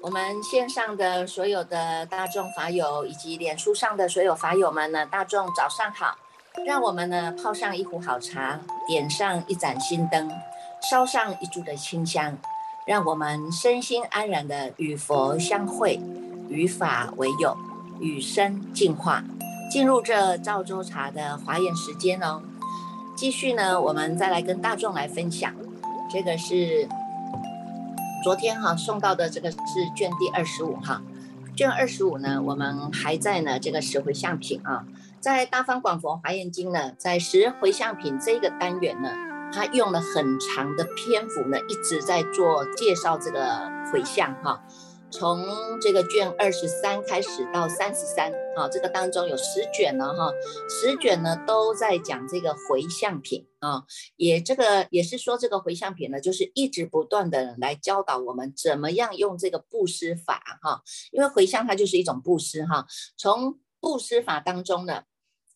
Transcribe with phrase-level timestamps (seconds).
[0.00, 6.16] 我们线上的所有的大众法友，以及脸书上的所有法友们呢，大众早上好！
[6.64, 10.30] 让我们呢泡上一壶好茶，点上一盏心灯，
[10.88, 12.38] 烧上一炷的清香，
[12.86, 16.00] 让我们身心安然的与佛相会，
[16.48, 17.56] 与法为友，
[17.98, 19.24] 与生进化，
[19.70, 22.40] 进入这赵州茶的华严时间哦。
[23.16, 25.52] 继续呢，我们再来跟大众来分享，
[26.08, 26.88] 这个是。
[28.22, 29.56] 昨天哈送到的这个是
[29.96, 31.02] 卷第二十五哈，
[31.56, 34.84] 卷二十五呢，我们还在呢这个十回向品啊，
[35.20, 39.10] 在大方广佛华严经呢，在十回向品这个单元呢，
[39.52, 44.62] 它用了很长的篇幅呢，一直在做介绍这个回向哈。
[45.10, 45.46] 从
[45.80, 50.30] 这个卷二十三开始到三十三，啊，这个当中有十卷了哈，
[50.68, 53.84] 十卷呢都在讲这个回向品啊，
[54.16, 65.04] 也这个也是说这个回向品呢，就是一直不断的来教导我们怎么样用这个布施法哈，因为回向它就是一种布施哈，从布施法当中呢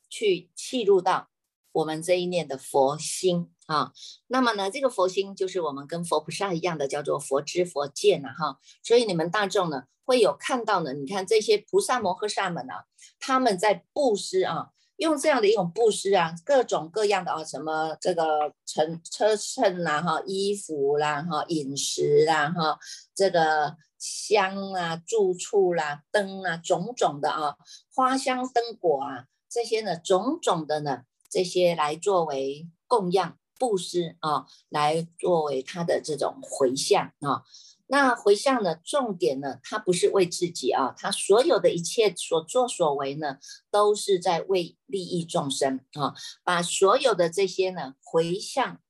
[0.08, 1.28] 去契入到。
[1.74, 3.90] 我们这一念的佛心啊，
[4.26, 8.58] 那么呢，这个佛心就是我们跟佛菩萨一样的，叫做佛知佛见呐哈。
[8.82, 12.84] 所以你们大众呢会有看到呢，你看这些菩萨摩诃萨们啊，
[13.18, 22.78] 他们在布施啊，用这样的一种布施啊，各种各样的啊，什么这个乘车乘啦哈，衣服啦哈，饮食啦哈，
[23.14, 27.56] 这个香啊，住处啦，灯啊，种种的啊，
[27.94, 31.04] 花香灯果啊，这些呢，种种的呢。
[31.34, 37.44] 这些来作为供养布施啊，来作为他的这种回向啊。
[37.86, 43.38] 那回向的，重点呢，他不是为自己啊，他所有的一切所作所为呢，
[43.70, 46.12] 都是在为利益众生啊。
[46.42, 48.80] 把所有的这些呢，回向，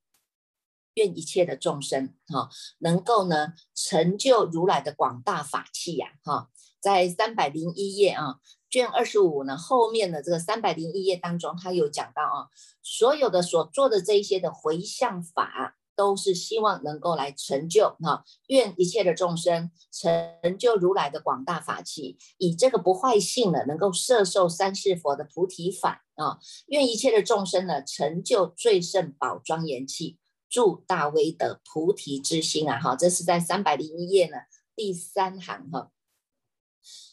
[0.95, 6.13] 愿一切的众生啊，能够呢，成就如来的广大法器呀。
[6.23, 6.49] 哈，
[6.81, 8.39] 在三百零一页啊。
[8.73, 12.49] 卷二十五呢，后面的这个三百零一页当中，他有讲到啊，
[12.81, 30.17] 所有的所做的这一些的回向法，都是希望能够来成就哈，愿一切的众生成就如来的广大法器，以这个不坏性呢，能够摄受三世佛的菩提法啊，愿一切的众生呢，成就最胜宝庄严器，
[30.49, 34.37] 助大威的菩提之心啊，哈，这是在三百零一页呢
[34.75, 35.91] 第三行哈。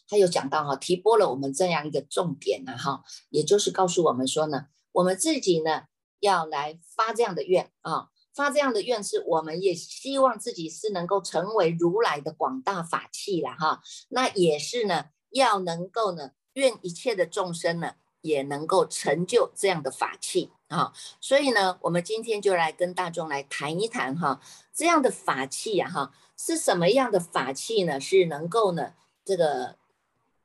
[0.07, 5.83] 他有讲到哈，提拨了我们这样一个重点呢哈，也就是告诉我们说呢，我们自己呢
[6.19, 24.41] 要来发这样的愿啊，发这样的愿是我们也希望自己是能够成为如来的广大法器了哈，那也是呢要能够呢愿一切的众生呢也能够成就这样的法器啊，所以呢我们今天就来跟大众来谈一谈哈，
[24.73, 27.99] 这样的法器呀哈是什么样的法器呢？
[27.99, 28.93] 是能够呢
[29.25, 29.75] 这个。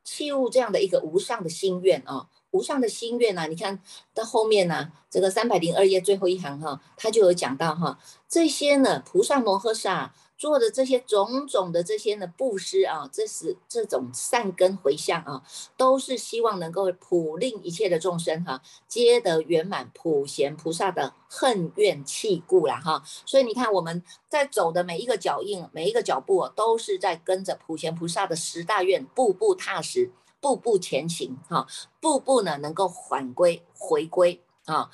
[0.09, 3.83] 器物这样的一个无上的心愿啊，无上的心愿呐，你看
[4.15, 7.99] 到后面呢，这个三百零二页最后一行哈，他就有讲到哈，
[8.29, 10.15] 这些呢，菩萨摩诃萨。
[10.37, 15.43] 做的这些种种的这些呢布施啊，这是这种善根回向啊，
[15.77, 23.03] 都是希望能够普令一切的众生哈，皆得圆满普贤菩萨的恨怨气故了哈。
[23.25, 31.67] 所以你看我们在走的每一个脚印，每一个脚步，都是在跟着普贤菩萨的十大愿，步步踏实，步步前行哈，
[32.01, 34.91] 步步呢能够返归回归啊。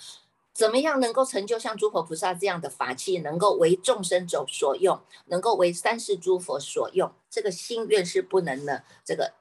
[0.55, 7.11] 怎么样能够成就像诸佛菩萨这样的法器，能够为众生走所用，能够为三世诸佛所用？
[7.31, 9.33] 这个心愿是不能的，这个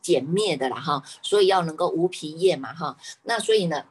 [0.00, 1.02] 减灭的了哈。
[1.20, 2.96] 所以要能够无疲业嘛哈。
[3.24, 3.84] 那所以呢，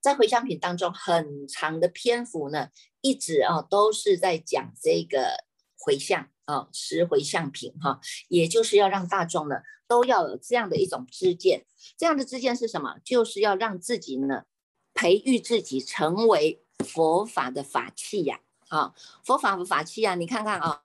[0.00, 2.70] 在回向品当中，很长的篇幅呢，
[3.02, 5.44] 一直啊都是在讲这个
[5.78, 9.56] 回向啊，十回向品哈，也就是要让大众呢
[9.86, 11.66] 都要有这样的一种知见。
[11.98, 12.96] 这样的知见是什么？
[13.04, 14.44] 就是要让自己呢。
[14.94, 18.92] 培育自己成为佛法的法器呀，啊，
[19.24, 20.82] 佛法的法器啊，你看看啊，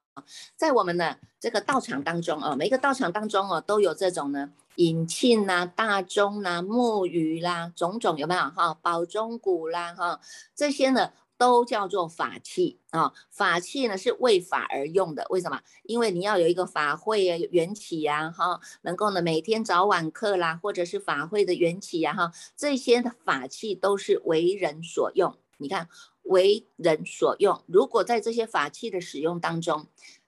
[0.56, 8.74] 在我们的这个道场当中啊，每个道场当中哦，都有这种呢，引磬呐、大钟呐、木鱼啦，种种有没有哈？
[8.80, 10.20] 宝钟鼓啦，哈，
[10.54, 11.12] 这些呢。
[11.38, 15.26] 都叫做法器啊，法器呢是为法而用的。
[15.30, 15.60] 为什么？
[15.84, 25.36] 因为你要有一个法会啊，缘起呀，哈，能够呢每天早晚课啦，或者是法会的缘起呀，哈，这些的法器都是为人所用。
[25.58, 25.88] 你看，
[26.22, 27.62] 为人所用。
[27.66, 29.86] 如果在这些法器的使用当中，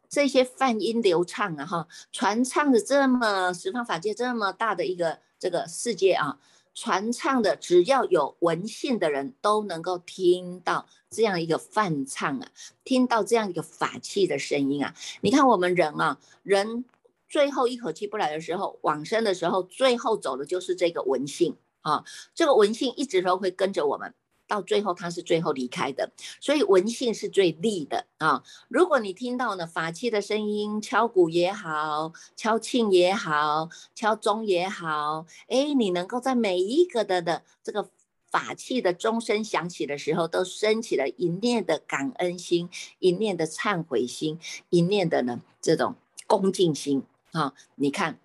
[0.09, 6.39] 这些梵音流畅啊，哈，传唱的这么十方法界这么大的一个这个世界啊。
[6.81, 12.49] 传唱的，只要有文性的人都能够听到这样一个梵唱啊，
[12.85, 14.95] 听到这样一个法器的声音啊。
[15.21, 16.85] 你看我们人啊，人
[17.29, 24.15] 最后一口气不来的时候，往生的时候，最后走的就是这个文性啊，这个文性一直都会跟着我们。
[24.49, 26.11] 到最后他是最后离开的，
[26.41, 28.43] 所以文性是最利的啊。
[28.69, 37.89] 如果你听到呢法器的声音，敲鼓也好，敲磬也好，敲钟也好，哎，你能够在每一个的的这个
[38.31, 42.69] 法器的钟声响起的时候，都升起了一念的感恩心，
[42.99, 44.41] 一念的忏悔心，
[44.71, 45.95] 一念的呢这种
[46.27, 47.03] 恭敬心
[47.33, 47.53] 啊。
[47.77, 48.19] 你看。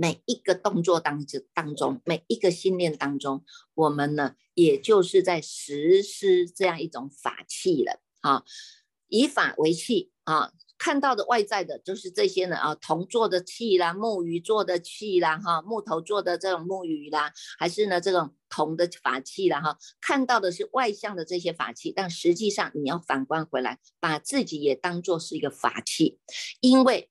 [0.00, 8.44] 每一个动作当之当中，每一个信念当中，我们呢，也就是在实施这样一种法器了啊，
[9.08, 26.20] 以法为器啊，看到的外在的，就是这些呢啊，铜做的器啦，木鱼做的器啦，哈，木头做的这种木鱼啦，还是呢这种铜的法器啦，哈，看到的是外向的这些法器，但实际上你要反观回来，把自己也当做是一个法器，
[26.60, 27.10] 因为。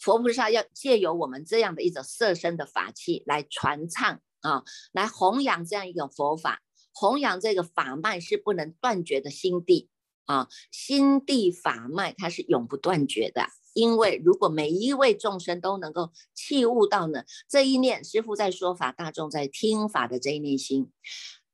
[0.00, 6.62] 佛菩萨要借由我们这样的一种色身的法器来传唱啊，来弘扬这样一种佛法，
[6.92, 9.90] 弘扬这个法脉是不能断绝的心地
[10.24, 13.46] 啊，心地法脉它是永不断绝的。
[13.72, 20.90] 因为如果每一位众生都能够契悟到呢这一念，师父在说法，大众在听法的这一念心。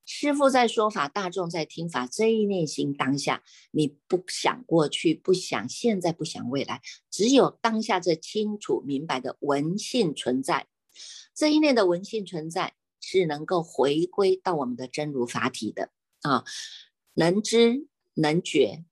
[0.06, 2.06] 师父在说法，大众在听法。
[2.06, 3.42] 这一念心当下，
[3.72, 6.80] 你不想过去，不想现在，不想未来，
[7.10, 10.68] 只有当下这清楚明白的文性存在。
[11.34, 15.90] 这一念的文性存在，是能够回归到我们的真如法体的
[16.22, 16.44] 啊，
[17.14, 18.84] 能知能觉，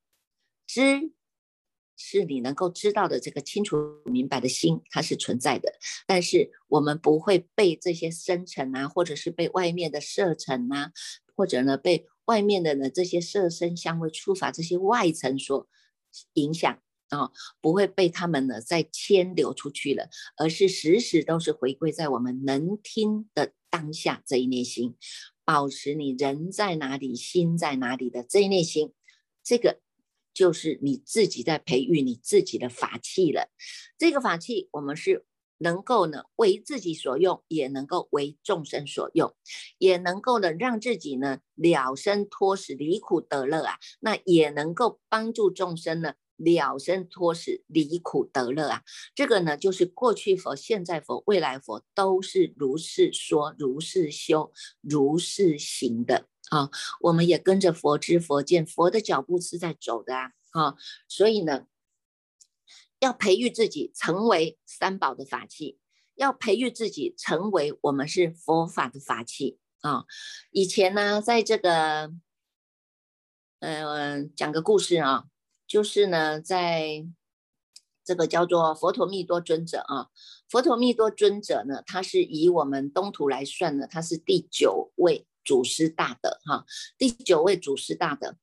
[0.66, 1.13] 知
[1.96, 5.73] 是你能够知道的这个清楚明白的心，它是存在的。
[6.06, 10.93] 但是我们不会被这些深层啊，或者是被外面的色尘啊，
[11.37, 15.69] 或者呢被外面的呢这些色声香味触法这些外层所
[16.32, 16.79] 影响
[17.11, 17.31] 啊，
[17.61, 24.97] 不会被他们呢再牵流出去了，而是时时都是回归在我们能听的当下这一念心，
[25.44, 28.93] 保持你人在哪里，心在哪里的这一念心，
[29.44, 29.83] 这个。
[30.34, 33.48] 就是你自己在培育你自己的法器了，
[33.96, 35.25] 这个法器我们是
[35.58, 39.32] 能够呢为自己所用，也能够为众生所用，
[39.78, 48.82] 也能够呢让自己呢了生脱死离苦得乐啊，那也能够帮助众生呢了生脱死离苦得乐啊，
[49.14, 54.52] 这个呢就是过去佛、现在佛、未来佛都是如是说、如是修、
[54.82, 56.26] 如是行的。
[56.50, 56.70] 啊，
[57.00, 60.75] 我们也跟着佛知佛见，佛的脚步是在走的啊，啊，
[61.08, 61.67] 所以呢，
[63.00, 65.79] 要培育自己成为三宝的法器，
[66.14, 70.05] 要培育自己成为我们是佛法的法器啊。
[70.50, 72.12] 以前呢，在这个，
[73.61, 75.25] 嗯，讲个故事啊，
[75.67, 77.06] 就是呢，在
[78.05, 80.11] 这个叫做佛陀密多尊者啊，
[80.49, 85.26] 佛陀密多尊者呢，他是以我们东土来算呢，他是第九位。
[85.44, 86.64] 祖师大德哈，
[86.96, 88.37] 第九位祖师大德，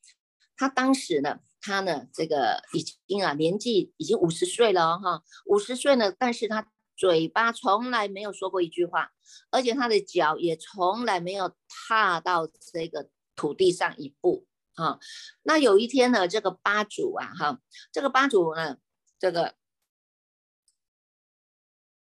[0.55, 9.11] 他当时呢，他呢这个已经啊年纪已经五十岁了哈，五十岁呢，但是他嘴巴从来没有说过一句话，
[9.49, 14.45] 而且他的脚也从来没有踏到这个土地上一步
[14.75, 14.99] 啊。
[15.41, 17.59] 那有一天呢，这个八祖啊哈，
[17.91, 18.77] 这个八祖呢，
[19.17, 19.55] 这个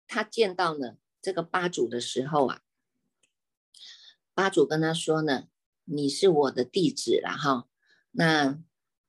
[0.07, 2.61] 他见到呢这个八祖的时候啊。
[4.35, 5.45] 八祖跟他说呢
[5.85, 7.67] ：“你是我的弟子了哈，
[8.11, 8.59] 那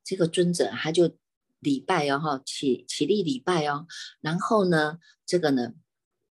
[0.04, 1.16] 这个尊者他就
[1.59, 3.87] 礼拜哦哈，起起立礼拜哦，
[4.21, 5.75] 然后呢，这个呢，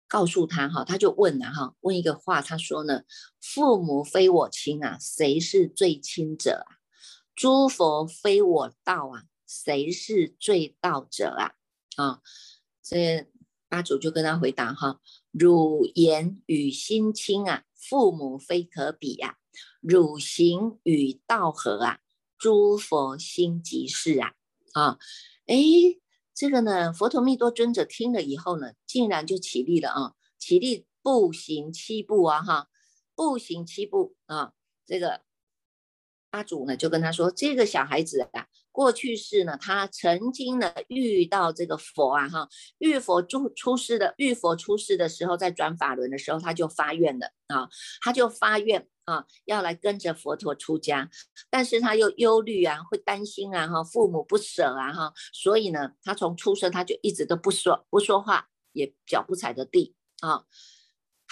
[0.08, 3.04] 告诉他哈，他就问了哈，问一个话，他说呢：
[3.40, 6.82] 父母非我亲啊，谁是最亲者啊？
[7.36, 11.52] 诸佛非我道啊，谁是最道者啊？
[11.94, 12.20] 啊，
[12.82, 13.28] 这
[13.68, 19.38] 八祖就跟他回答哈：汝言与心亲啊。”父母非可比呀，
[19.80, 22.00] 汝行与道合啊，
[22.38, 24.34] 诸佛心即是啊
[24.74, 24.98] 啊！
[25.46, 25.56] 哎，
[26.34, 32.68] 这个呢，佛陀密多尊者听了以后呢，竟然就起立了啊，起立步行七步啊哈，
[33.14, 34.52] 步行七步啊，
[34.84, 35.22] 这个
[36.30, 38.46] 阿祖呢就跟他说，这个小孩子啊。
[38.72, 42.48] 过去世呢，他曾经呢遇到这个佛啊，哈，
[42.78, 47.68] 遇佛出出世的，遇佛出世的时候，在转法轮的时候，他就发愿了啊，
[48.00, 51.10] 他就发愿啊，要来跟着佛陀出家，
[51.50, 60.44] 但是他又忧虑啊，会担心啊，哈，父母不舍啊，哈，所以呢，他从出生他就一直都不说不说话，也脚不踩着地啊。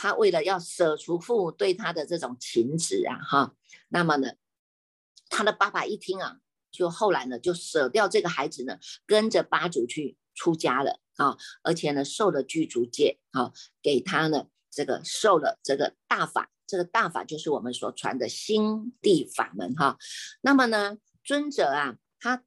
[0.00, 3.54] 他为了要舍除父母对他的这种情执啊，哈，
[3.88, 4.32] 那么呢，
[5.28, 6.38] 他的爸爸一听啊，
[6.70, 19.96] 就后来呢就舍掉这个孩子呢，跟着八祖去出家了啊，而且呢受了具足戒啊，给他呢这个受了这个大法，这个大法就是我们所传的心地法门哈。
[20.40, 22.44] 那么呢，尊者啊，他。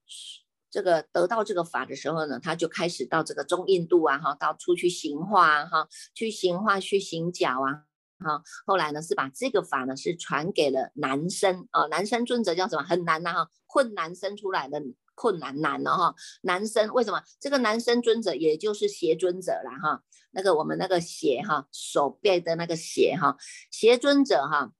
[0.74, 7.84] 这个得到这个法的时候呢，他就开始到这个中印度啊，哈，到处去行化啊哈，去行化去行脚啊，
[8.24, 8.42] 哈。
[8.66, 12.84] 后来呢，是把这个法呢是传给了男生啊，男生尊者叫什么？
[12.84, 14.82] 很难呐哈，困难生出来的
[15.16, 16.16] 困难难了哈。
[16.44, 17.22] 男生为什么？
[17.40, 23.36] 这个男生尊者也就是邪尊者了哈，那个我们那个邪哈手背的那个邪哈，
[23.70, 24.72] 邪尊者哈。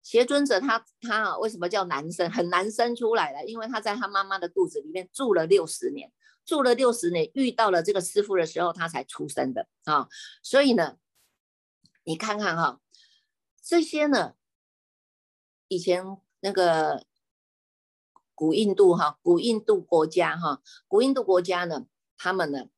[0.00, 2.30] 邪尊者他他为什么叫男生？
[2.30, 6.10] 很难生出来的，因为他在他妈妈的肚子里面住了六十年，
[6.46, 10.08] 住了六十年，遇到了这个师傅的时候，他才出生的啊。
[10.42, 10.94] 所以呢，
[12.08, 12.80] 你看看哈，
[13.62, 14.32] 这些呢，
[15.68, 16.02] 以前
[16.40, 17.04] 那个
[18.34, 21.84] 古印度哈，古印度国家哈，古印度国家呢，
[22.16, 22.70] 他们呢，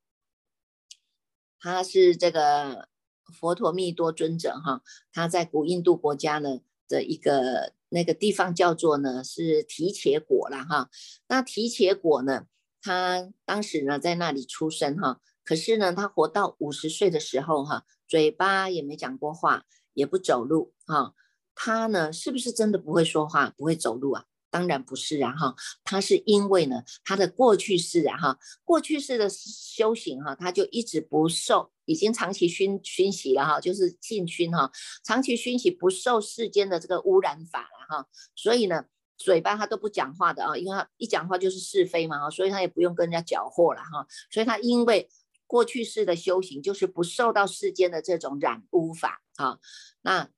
[1.61, 2.89] 他是这个
[3.33, 4.83] 佛陀密多尊者哈，
[5.13, 6.59] 他在古印度国家呢。
[6.89, 10.91] 的一个那个地方叫做呢是提切果了哈，
[11.29, 12.49] 那提切果呢，
[12.83, 15.21] 他当时呢在那里出生哈，
[15.51, 19.65] 可是呢他活到五十岁的时候哈，嘴巴也没讲过话，
[19.95, 21.13] 也不走路哈，
[21.57, 24.27] 他呢是不是真的不会说话，不会走路啊？
[24.49, 31.73] 当然不是啊哈，他是因为呢他的过去式啊哈，过去式的修行哈，他就一直不受。
[31.87, 34.71] 已经长期熏熏习了哈，就是禁熏哈，
[35.05, 38.85] 长期熏习不受世间的这个污染法了哈，所以呢，
[39.19, 45.09] 嘴巴他都不讲话的啊，因为他一讲话就是是非嘛哈，所以他也不用跟人家搅和了哈，所以他因为
[45.51, 49.59] 过去式的修行就是不受到世间的这种染污法啊，
[50.03, 50.31] 那。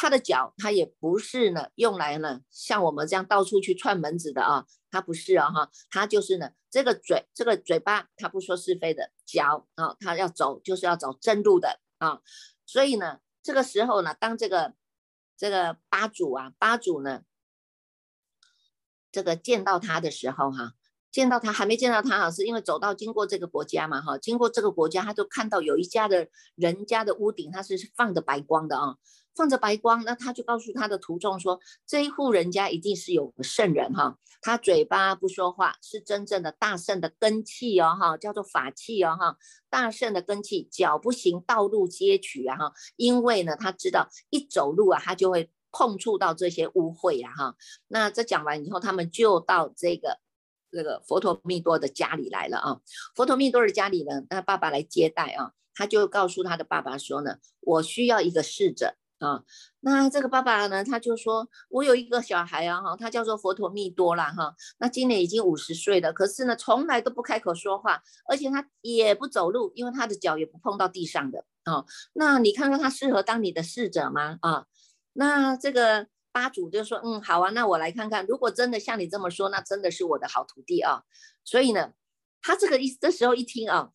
[0.00, 12.22] 他的脚，他也不是呢，用来呢像我们这样到处去串门子的啊，他不是啊哈，他就是呢这个嘴，这个嘴巴，他不说是非的脚啊，他要走就是要走正路的啊，
[12.64, 14.76] 所以呢这个时候呢，当这个
[15.36, 17.24] 这个八主啊，八主呢，
[19.10, 20.74] 这个见到他的时候哈，
[21.10, 28.96] 见到他还没见到他哈，是因为走到经过这个国家嘛哈，经过这个国家，他就看到有一家的人家的屋顶，他是放着白光的啊。
[29.36, 39.36] 放着白光，那他就告诉他的徒众说：“这一户人家一定是有个圣人哈，他嘴巴不说话，是真正的大圣的根气哦哈，叫做法器哦哈，
[39.70, 47.54] 大圣的根气，脚不行，道路皆取啊哈，因为呢，他知道一走路啊，他就会碰触到这些污秽呀哈。
[47.86, 50.18] 那这讲完以后，他们就到这个
[50.70, 52.80] 这个佛陀密多的家里来了啊。
[53.14, 59.42] 佛陀密多的家里呢，那爸爸来接待啊，他就告诉他的爸爸说呢，我需要一个侍者。”啊，
[59.80, 71.84] 那这个爸爸呢，他就说，我有一个小孩啊，哈，他叫做佛陀密多啦，哈，那今年已经五十岁了，可是呢，从来都不开口说话，而且他也不走路，因为他的脚也不碰到地上的啊。
[72.12, 74.38] 那你看看他适合当你的侍者吗？
[74.40, 74.66] 啊，
[75.14, 81.02] 那这个八主就说，嗯，好啊，那我来看看，如果真的像你这么说，那真的是我的好徒弟啊。
[81.44, 81.92] 所以呢，
[82.40, 83.90] 他这个一这时候一听啊，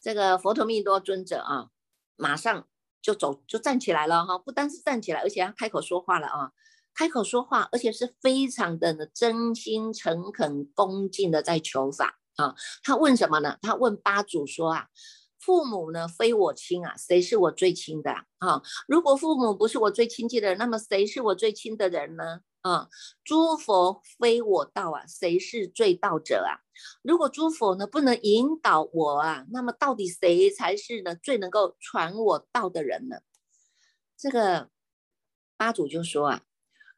[0.00, 1.68] 这个佛陀密多尊者啊，
[2.16, 2.66] 马上。
[3.02, 6.52] 就走就站起来了哈，不单是站起来，而且他开口说话了啊，
[6.92, 12.54] 开口说话，而且是非常的真心诚恳恭敬的在求法啊。
[12.82, 13.56] 他问什么呢？
[13.62, 14.88] 他问八祖说啊，
[15.40, 18.62] 父母呢非我亲啊，谁是我最亲的啊？
[18.86, 22.40] 如果父母不是我最亲近的人，那么谁是我最亲的人呢？
[22.60, 22.88] 啊，
[23.24, 26.60] 诸佛非我道啊，谁是最道者啊？
[27.02, 33.16] 如果诸佛呢不能引导我啊，那么到底谁才是呢最能够传我道的人呢？
[34.18, 34.68] 这个
[35.56, 36.42] 八祖就说啊，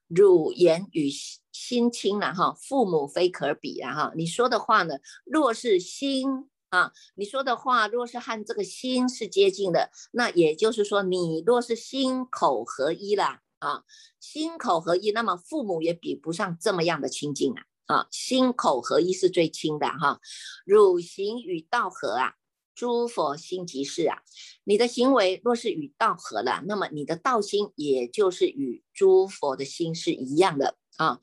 [0.08, 1.08] 汝言与
[1.52, 4.12] 心亲了哈，父母非可比啊哈。
[4.16, 13.40] 你说的话呢，若是心啊，你说的话若是和这个心是接近的，那也就是说你若是心口合一了。
[13.58, 13.84] 啊，
[14.18, 17.62] 心口合一，那么父母也比不上这么样的亲近啊！
[17.86, 20.18] 啊，心口合一是最亲的哈。
[20.64, 22.34] 汝行与道合啊，
[22.74, 24.18] 诸佛心即是啊。
[24.64, 31.20] 你的行为若是与道合了，那么你的道心也就是与诸佛的心是一样的啊。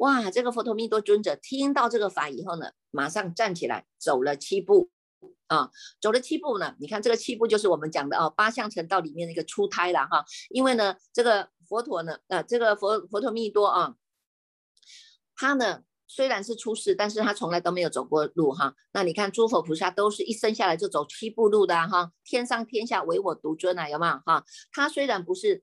[0.00, 4.90] 哇，这个佛陀密多尊者听到这个法以后呢，马上站起来走了七步
[5.46, 6.74] 啊，走了七步呢。
[6.78, 10.24] 你看这个七步就是我们讲的哦，八相成道里面的一个出胎了哈。
[10.50, 11.48] 因为呢，这个。
[11.70, 12.18] 佛陀呢？
[12.26, 13.94] 啊，这个佛佛陀密多啊，
[15.36, 18.74] 他呢虽然是出世，但是他从来都没有走过路哈。
[18.92, 24.44] 那你看诸佛菩萨都是一生下来就走七步路的哈，天上天下唯我独尊啊，有没有哈？
[24.72, 25.62] 他虽然不是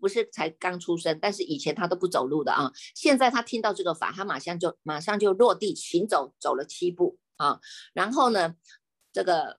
[0.00, 2.72] 不是才刚出生，但是以前他都不走路的啊。
[2.94, 7.60] 现在他听到这个法，他马上就马上就落地行走，走了七步啊。
[7.92, 8.54] 然后呢，
[9.12, 9.58] 这个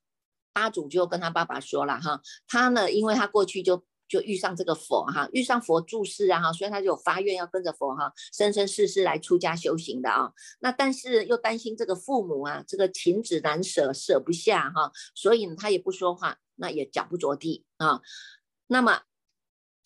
[0.54, 3.86] 八祖就跟他爸爸说了哈，他呢，因为他过去就。
[4.10, 10.34] 就遇上这个佛哈，遇上佛住世啊哈，所以他就有发愿要跟着佛哈，生生世世来出家修行的啊。
[10.62, 18.02] 那但是又担心这个父母啊，这个情子难舍，舍不下哈，所以呢他也不说话，那也脚不着地啊。
[18.66, 19.00] 那么。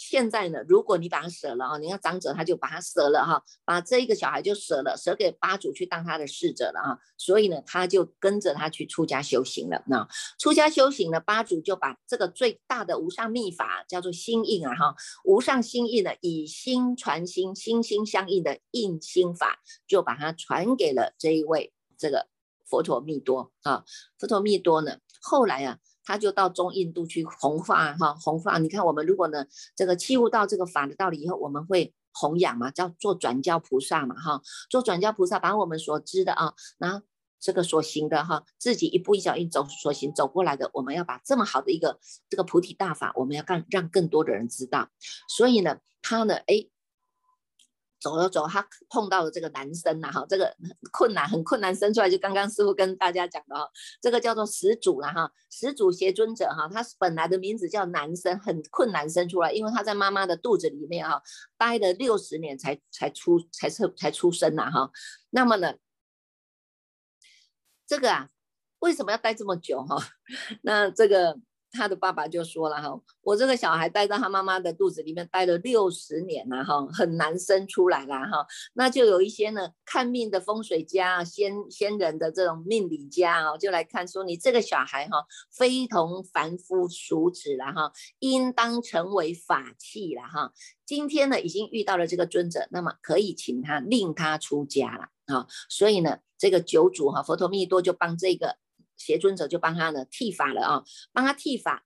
[0.05, 9.81] 现在呢，如果你把他舍了啊，你看长者他就把他舍了哈，把这一个小孩就舍了，舍给八祖去当他的侍者了啊，所以呢，他就跟着他去出家修行了。
[9.87, 10.05] 那
[10.37, 22.27] 出家修行呢，八祖就把这个最大的无上秘法叫做心印啊哈，无上心印的以心传心，心心相印的印心法，就把它传给了这一位这个
[22.65, 23.85] 佛陀密多啊。
[24.19, 25.79] 佛陀密多呢，后来啊。
[26.03, 28.57] 他就到中印度去弘化哈，弘化。
[28.57, 29.45] 你看我们如果呢，
[29.75, 37.01] 这个器悟到这个法的道理以后，我们会弘扬嘛，叫做转教菩萨嘛哈，做转教菩萨，把我们所知的啊，然后
[37.39, 44.89] 这个所行的哈，自己一步一脚印走所行走过来的，我们要把这么好的一个这个菩提大法，我们要让让更多的人知道。
[45.27, 46.67] 所以呢，他呢，哎。
[48.03, 50.53] 走了走，他碰到了这个男生呐，哈，这个
[50.91, 53.65] 困难很困难生出来，就刚刚师傅跟大家讲的哈，
[54.01, 61.23] 这个叫做始祖了哈，始祖邪尊者哈，他本来的名字叫男生，很困难生出来，因为他在妈妈的肚子里面哈，
[61.57, 64.91] 待了六十年才才出才出才出生呐哈，
[65.29, 65.75] 那么呢，
[67.87, 68.27] 这个啊，
[68.79, 69.97] 为什么要待这么久哈？
[70.61, 71.39] 那这个。
[71.73, 78.45] 他的爸爸就说了哈，我这个小孩待在他妈妈的肚子里面待了六十年了哈，很难生出来了哈。
[78.73, 90.53] 那就有一些呢看命的风水家、仙仙人的这种命理家啊，就来看说你这个小孩哈，非同凡夫俗子了哈，应当成为法器了哈。
[90.85, 95.47] 今天呢已经遇到了这个尊者，那么可以请他令他出家了啊。
[95.69, 98.57] 所以呢，这个九祖哈佛陀密多就帮这个。
[98.97, 101.83] 邪尊者就帮他呢剃发了啊，帮他剃发，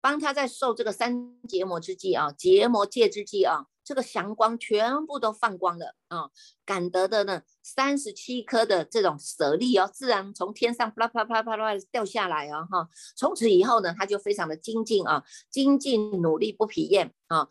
[0.00, 6.30] 帮他在受这个三结魔之际啊，结魔戒之际啊，这个祥光全部都放光了啊，
[6.64, 11.56] 感得的呢三十七颗的这种舍利哦，自然从天上啪啦啪啦啪
[11.90, 17.48] 掉下来啊哈，从此以后呢，他就非常的精进啊，精进努力不疲厌啊，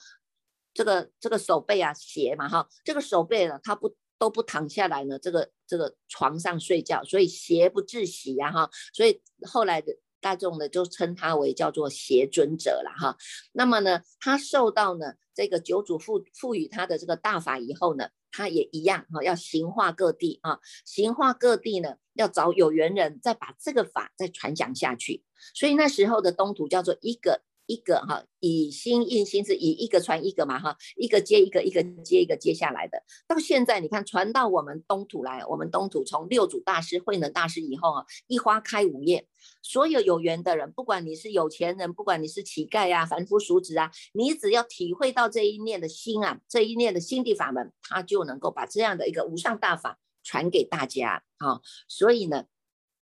[0.74, 3.96] 这个这个手背啊斜嘛哈，这个手背呢他不。
[4.24, 13.18] 都不躺下来呢，这个这个床上睡觉，所以邪不至喜呀哈，所以后来的大众呢就称他为叫做邪尊者了哈。
[13.52, 25.26] 那么呢，他受到呢这个九祖赋赋予他的这个大法以后呢，他也一样哈，要行化各地啊，行化各地呢，要找有缘人再把这个法再传讲下去。
[25.54, 27.42] 所以那时候的东土叫做一个。
[27.66, 33.04] 一个哈，以心印心是以一个传一个嘛哈，一个接一个，一个接一个接下来的。
[33.28, 39.28] 到现在你看传到我们东土来，我们东土从六祖大师、慧能大师以后啊，一花开五叶，
[39.62, 51.62] 所有有缘的人，不管你是有钱人，不管你是乞丐啊、凡夫俗子啊，你只要体会到这一念的心啊，这一念的心地法门，他就能够把这样的一个无上大法传给大家啊。
[51.88, 52.46] 所以呢。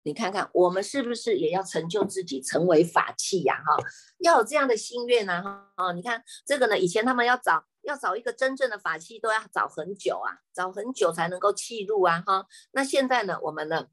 [0.03, 3.57] 你看看，我们是不是也要成就自己，成为法器呀？
[3.57, 3.77] 哈，
[4.21, 5.43] 要有这样的心愿呐！
[5.77, 12.23] 哈，你看这个呢，以前他们要找要找一个真正的法器，都要找很久啊，找很久才能够契入啊！
[12.27, 13.89] 哈，那现在呢，我们呢，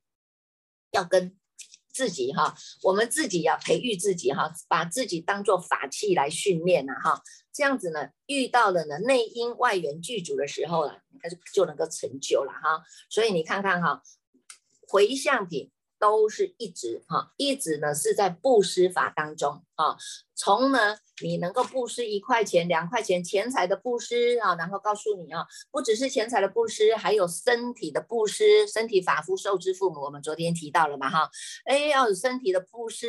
[0.92, 1.38] 要跟
[1.92, 6.94] 自己哈，我们自己要培育自己哈，把自己当做法器来训练呐！
[7.04, 12.82] 哈，这样子呢，遇到了呢内因外缘具足的时候了，它就就能够成就了哈。
[13.10, 14.02] 所以你看看哈，
[14.88, 15.70] 回向品。
[16.00, 19.98] 都是一直哈，一直呢是在布施法当中啊。
[20.36, 31.30] 从呢你能够布施一块钱、两块钱钱财的布施啊，然后告诉你啊，不只是钱财的布施，还有身体的布施，身体法夫受之父母，我们昨天提到了嘛哈。
[31.66, 33.08] 哎，要有身体的布施，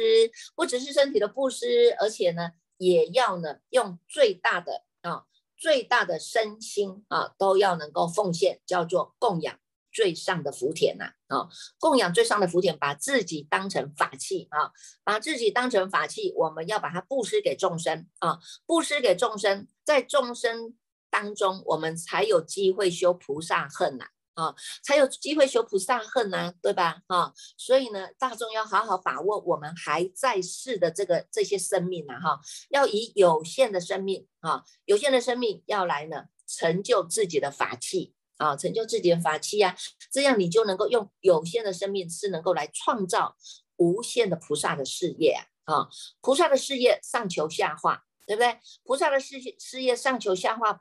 [0.56, 5.24] 不只是身体的布施，而且呢也要呢用最大的啊
[5.56, 9.58] 最大的身心啊都要能够奉献，叫做供养。
[9.98, 11.48] 最上的福田呐，啊，
[11.80, 14.70] 供养最上的福田，把自己当成法器啊，
[15.02, 20.76] 把自己当成法器，我们要把它布施给众生啊，布施给众生，在众生
[21.10, 27.02] 当中，我们才有机会修菩萨恨呐，啊，才有机会修菩萨恨呐，对吧？
[27.08, 38.14] 啊，所以呢，大众要好好把握我们还在世的这个这些生命呐，哈，要以有限的生命啊，有限的生命要来呢，成就自己的法器。
[38.38, 39.76] 啊，成就自己的法器呀，
[40.10, 43.36] 这样你就能够用有限的生命是能够来创造
[43.76, 45.88] 无限的菩萨的事业啊，
[46.22, 48.58] 菩萨的事业上求下化，对不对？
[48.82, 50.80] 菩萨的事事业上求下化。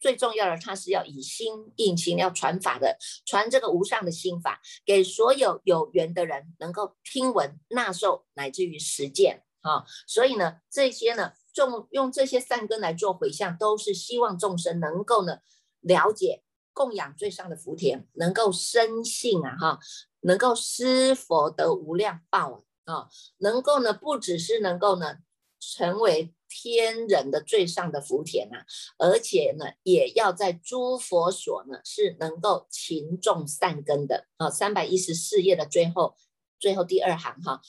[0.00, 9.84] 最重要的，他是要以心印心，要传法的，传这个无上的心法给所有有缘的人，能够听闻纳受，乃至于实践啊。
[10.06, 15.38] 所以呢，这些呢，众用这些善根来做回向，都是希望众生能够呢
[15.80, 16.44] 了解
[16.78, 19.78] 供养最上的福田，能够深信啊哈，
[20.20, 25.16] 能够施佛得无量报啊，能够呢不只是能够呢
[25.58, 26.32] 成为。
[26.50, 28.64] 天人的最上的福田呐，
[28.96, 34.48] 而且呢，也要在诸佛所呢是能够勤种善根的啊。
[34.48, 36.16] 三百一十四页的最后，
[36.58, 37.60] 最后第二行哈，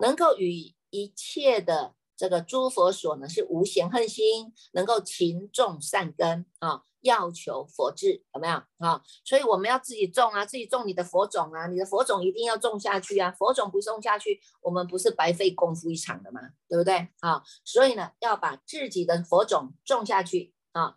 [0.00, 6.82] 能够与一切的这个诸佛所呢是无嫌恨心，能够勤种善根啊。
[7.00, 9.02] 要求佛智有没有啊？
[9.24, 13.30] 所以我们要自己种啊，自己种你的佛种啊，你的佛种一定要种下去啊。
[13.30, 16.42] 佛种不种下去，我们不是白费功夫一场的吗？
[16.68, 17.08] 对不对？
[17.20, 20.96] 啊，所以呢，要把自己的佛种种下去啊，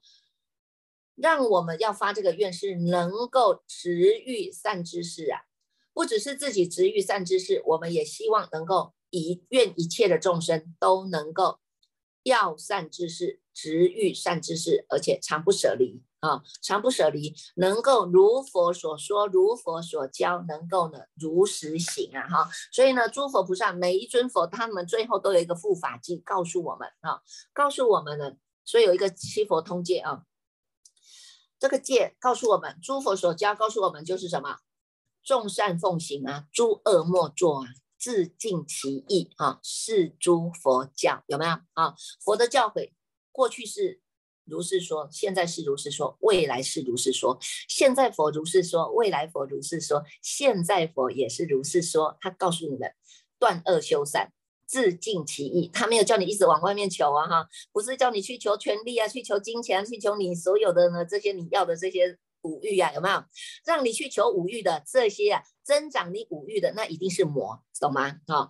[1.15, 5.43] 让我们要发这个愿是能够植欲善知识啊，
[5.93, 11.60] 不只是自己植欲善知识，我们也希望能够一愿一切的众生都能够。
[12.26, 22.49] 要善之事，直欲善之事，而且常不舍离啊，常不舍离，能够如佛所说，如佛所教，能够呢如实行啊哈。
[22.71, 27.21] 所以呢，诸佛菩萨每一尊佛，他们最后都有一个护法记，告诉我们啊，
[27.52, 30.23] 告诉我们呢，所以有一个七佛通戒啊，
[31.60, 34.60] 这个戒告诉我们，诸佛所教告诉我们就是什么，
[35.21, 37.67] 众善奉行啊，诸恶莫作啊。
[38.03, 41.95] 自尽其意啊，是诸佛教有没有啊？
[42.19, 42.91] 佛的教诲，
[43.31, 44.01] 过去是
[44.43, 47.39] 如是说，现在是如是说，未来是如是说。
[47.69, 52.17] 现在佛如是说，未来佛如是说，现在佛也是如是说。
[52.19, 52.93] 他告诉你们，
[53.39, 54.33] 断恶修善，
[54.67, 55.69] 自尽其意。
[55.69, 62.19] 他没有叫你一直往外面求啊，哈，不是叫你去求权力啊，去求金钱，去求你所有的呢这些你要的这些。
[62.43, 63.23] 五欲呀，有没有
[63.65, 65.43] 让你去求五欲的这些啊？
[65.63, 68.19] 增长你五欲的，那一定是魔，懂吗？
[68.27, 68.49] 哈，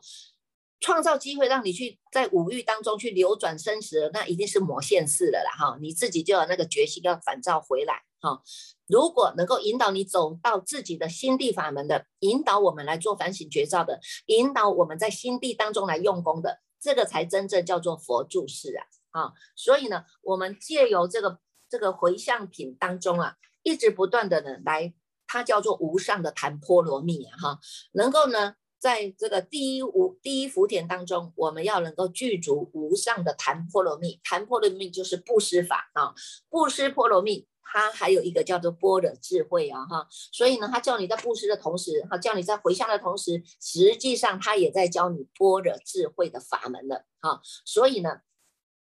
[0.79, 5.51] 创造机会让你去在五欲当中去流转生死，那一定是魔现世了啦！
[5.57, 8.01] 哈，你自己就有那个决心要反照回来。
[8.19, 8.41] 哈，
[8.87, 18.85] 如果能够引导你走到自己的心地法门的，引导我们来做反省觉照的，引导我们在心地当中来用功的，这个才真正叫做佛注释啊！
[19.11, 23.35] 啊，所以呢，我们借由这个这个回向品当中啊。
[23.63, 24.93] 一直不断的呢来，
[25.25, 27.59] 它叫做无上的檀波罗蜜啊哈，
[27.93, 36.13] 能够呢在这个第一无第一福田当中，我们要能够具足无上的檀波罗蜜，檀波罗蜜就是布施法啊，
[36.49, 48.19] 布施波罗蜜，它还有一个叫做般若智慧啊哈，所以呢，他叫你在布施的同时，哈，叫你在回向的同时，实际上他也在教你般若智慧的法门了哈，所以呢，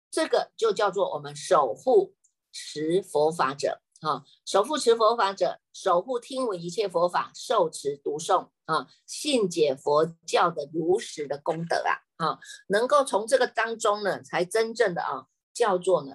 [0.10, 2.16] 这个就叫做我们守护
[2.54, 3.82] 持佛法者。
[4.02, 16.14] 啊，守护持佛法者，守护听闻一切佛法，受持读诵啊，信解佛教的如实的功德啊，啊，能够从这个当中呢，才真正的啊，叫做呢，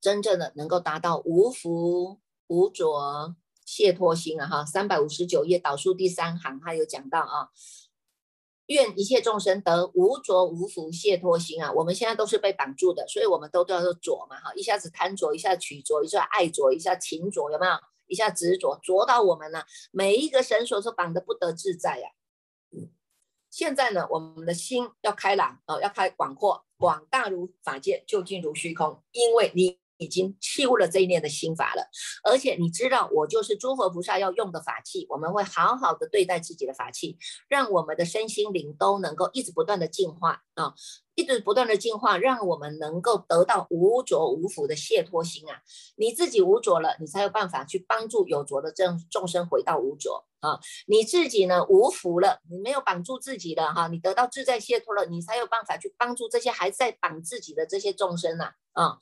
[0.00, 7.50] 真正的能够达到无福无着解脱心啊，哈，三百五十九页导数第三行，他有讲到啊。
[8.66, 11.72] 愿一切众生得无着无福解脱心啊！
[11.72, 17.72] 我们现在都是被绑住的，所以我们都叫做着嘛哈，一下子贪着，一下取着，一下爱着，一下情着，有没有？
[18.06, 22.08] 一下执着，着到我们呢，每一个绳索都绑得不得自在呀。
[23.50, 29.78] 现在呢，我们的心要开朗哦，要开广阔，广大如法界，究竟如虚空，因为你。
[29.98, 31.82] 已经弃悟了这一念的心法了，
[32.24, 40.74] 而且你知道，我就是诸佛菩萨要用的法器，我们会好好的对待自己的法器，让我们的身心灵都能够一直不断的进化啊，
[41.14, 45.62] 一直不断的进化，让我们能够得到无着无福的解脱心啊。
[45.96, 50.60] 你自己无着了，你才有办法去帮助有着的这众生回到无着啊。
[50.86, 58.98] 你自己呢无福了，你没有绑住自己的哈，你得到自在解脱了，你才有办法去帮助这些还在绑自己的这些众生呐啊。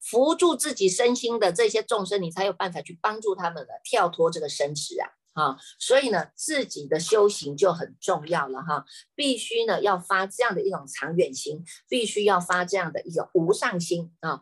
[0.00, 5.08] 扶住自己身心的这些众生，你才有办法去帮助他们的跳脱这个生死啊！
[5.32, 8.84] 啊，所以呢，自己的修行就很重要了哈，
[9.14, 14.40] 必须呢要发这样的一种长远心，必须要发这样的一种无上心啊。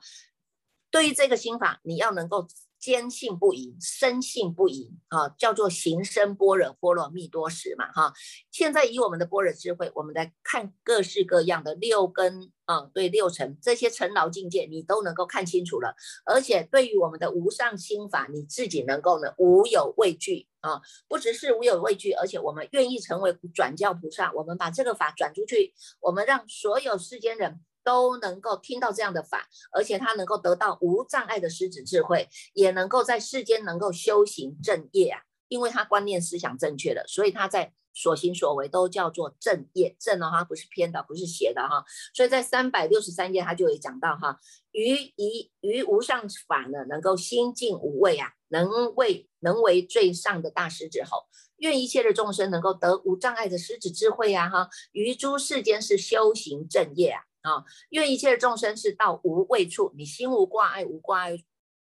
[0.90, 2.47] 对于这个心法，你要能够
[2.78, 8.12] 坚信不疑，深信不疑，啊，叫做行深般若波罗蜜多时嘛，哈。
[8.50, 15.94] 现在以我们的般若智慧，我们来看各式各样的六根啊，对六尘这些尘劳境界，你都能够看清楚了。
[16.24, 27.60] 而且对于我们的无上心法，你自己能够呢无有畏惧啊，不只是无有畏惧，而且我们愿意成为转教菩萨，我们把这个法转出去，我们让所有世间人。
[27.88, 39.96] 都能够听到这样的法，而且他能够得到无障碍的狮子智慧，也能够在世间能够修行正业啊，因为他观念思想正确的，所以他在所行所为都叫做正业。
[39.98, 41.83] 正的话不是偏的，不是邪的哈。
[42.12, 44.38] 所以在三百六十三页他就有讲到哈，
[44.72, 51.24] 于一于无上法呢，能够心静无畏啊，能为能为最上的大狮子吼，
[51.57, 57.22] 愿一切的众生能够得无障碍的狮子智慧啊哈，于诸世间是修行正业啊。
[57.42, 61.37] 啊，愿一切众生是到无畏处，你心无挂碍，无挂碍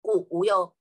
[0.01, 0.73] 故无有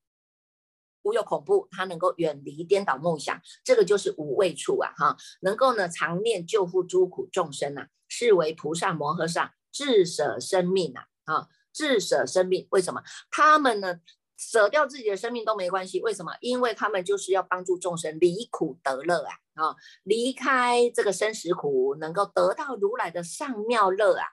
[1.03, 4.93] 无有恐怖，他能够远离颠倒梦想，这个就是无畏处啊！
[4.97, 11.07] 哈，能够呢常念救护诸苦众生呐，是为菩萨摩诃萨自舍生命啊！
[11.25, 13.03] 啊，自舍生命，为什么？
[13.31, 14.01] 他们呢
[14.37, 16.33] 舍掉自己的生命都没关系，为什么？
[16.41, 19.33] 因为他们就是要帮助众生离苦得乐啊！
[19.55, 24.27] 啊，离开这个生死苦，能够得到如来的上妙乐啊！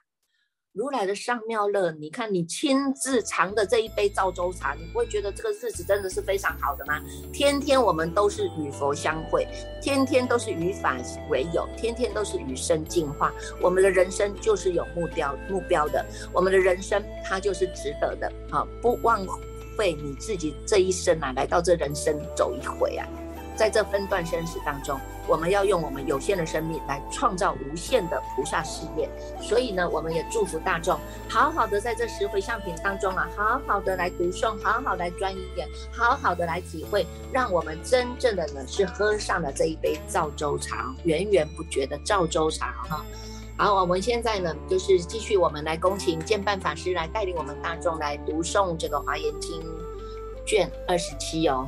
[0.74, 7.00] 如来的上妙乐，你看你亲自尝的这一杯赵州茶，你不会觉得这个日子真的是非常好的吗？
[7.32, 9.48] 天天我们都是与佛相会，
[9.82, 10.96] 天天都是与法
[11.30, 13.32] 为友，天天都是与生进化。
[13.60, 18.64] 我们的人生就是有目标目标的，我们的人生它就是值得的啊！
[18.82, 19.26] 不枉
[19.76, 23.08] 费你自己这一生啊，来到这人生走一回啊！
[23.58, 29.10] 在这分段生死当中，我们要用我们有限的生命来创造无限的菩萨事业。
[29.42, 30.96] 所以呢，我们也祝福大众，
[31.28, 43.04] 好好的在这十回向品当中啊，好好的来读诵，好好来钻研，好好的来体会，让我们真正的呢是喝上了这一杯赵州茶，源源不绝的赵州茶哈。
[43.56, 49.60] 好，我们现在呢就是继续我们来恭请建办法师来带领我们大众来读诵这个华严经
[50.46, 51.66] 卷二十七哦。